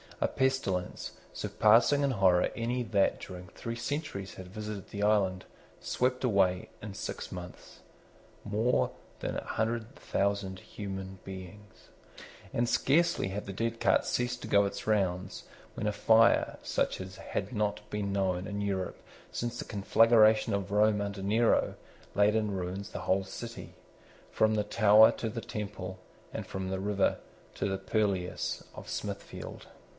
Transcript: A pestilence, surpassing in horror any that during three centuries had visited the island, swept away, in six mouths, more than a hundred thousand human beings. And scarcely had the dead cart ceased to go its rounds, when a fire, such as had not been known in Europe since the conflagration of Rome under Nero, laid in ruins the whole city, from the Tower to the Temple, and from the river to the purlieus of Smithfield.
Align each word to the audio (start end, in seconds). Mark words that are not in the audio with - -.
A 0.19 0.27
pestilence, 0.27 1.13
surpassing 1.33 2.01
in 2.03 2.11
horror 2.11 2.49
any 2.55 2.83
that 2.83 3.19
during 3.19 3.47
three 3.49 3.75
centuries 3.75 4.35
had 4.35 4.47
visited 4.47 4.89
the 4.89 5.01
island, 5.03 5.45
swept 5.79 6.23
away, 6.23 6.69
in 6.81 6.93
six 6.93 7.31
mouths, 7.31 7.79
more 8.43 8.91
than 9.19 9.37
a 9.37 9.43
hundred 9.43 9.95
thousand 9.95 10.59
human 10.59 11.19
beings. 11.23 11.89
And 12.53 12.67
scarcely 12.69 13.27
had 13.29 13.45
the 13.47 13.53
dead 13.53 13.79
cart 13.79 14.05
ceased 14.05 14.41
to 14.43 14.47
go 14.47 14.65
its 14.65 14.85
rounds, 14.85 15.43
when 15.73 15.87
a 15.87 15.91
fire, 15.91 16.57
such 16.63 16.99
as 17.01 17.17
had 17.17 17.53
not 17.53 17.87
been 17.89 18.11
known 18.11 18.47
in 18.47 18.61
Europe 18.61 19.01
since 19.31 19.57
the 19.57 19.65
conflagration 19.65 20.53
of 20.53 20.71
Rome 20.71 21.01
under 21.01 21.23
Nero, 21.23 21.75
laid 22.15 22.35
in 22.35 22.51
ruins 22.51 22.89
the 22.89 23.01
whole 23.05 23.23
city, 23.23 23.73
from 24.31 24.55
the 24.55 24.63
Tower 24.63 25.11
to 25.13 25.29
the 25.29 25.41
Temple, 25.41 25.99
and 26.31 26.45
from 26.45 26.69
the 26.69 26.79
river 26.79 27.19
to 27.55 27.67
the 27.67 27.77
purlieus 27.79 28.63
of 28.75 28.89
Smithfield. 28.89 29.67